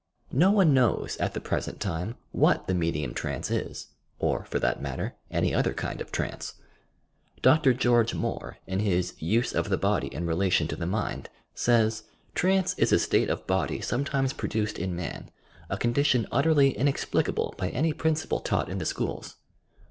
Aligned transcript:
No 0.33 0.49
one 0.49 0.73
knows, 0.73 1.15
at 1.19 1.35
the 1.35 1.39
present 1.39 1.79
time, 1.79 2.15
what 2.31 2.65
the 2.65 2.73
medium 2.73 3.13
trance 3.13 3.51
is, 3.51 3.89
or 4.17 4.45
for 4.45 4.57
that 4.57 4.81
matter, 4.81 5.13
any 5.29 5.53
other 5.53 5.75
kind 5.75 6.01
of 6.01 6.11
trance! 6.11 6.55
Dr. 7.43 7.71
George 7.71 8.15
Moore, 8.15 8.57
in 8.65 8.79
his 8.79 9.13
"Use 9.21 9.53
of 9.53 9.69
the 9.69 9.77
Body 9.77 10.07
in 10.07 10.25
Relation 10.25 10.67
to 10.69 10.75
the 10.75 10.87
Mind" 10.87 11.29
says: 11.53 12.05
''Trance 12.41 12.73
is 12.79 12.91
a 12.91 12.97
state 12.97 13.29
of 13.29 13.45
body 13.45 13.79
sometimes 13.79 14.33
produced 14.33 14.79
in 14.79 14.95
man— 14.95 15.29
a 15.69 15.77
condition 15.77 16.25
utterly 16.31 16.71
inexplicable 16.75 17.53
by 17.59 17.69
any 17.69 17.93
principle 17.93 18.39
taught 18.39 18.69
in 18.69 18.79
the 18.79 18.85
schools." 18.85 19.35